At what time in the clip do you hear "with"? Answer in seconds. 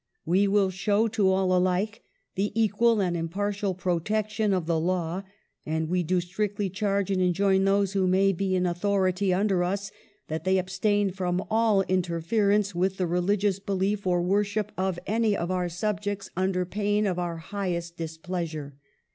12.73-12.97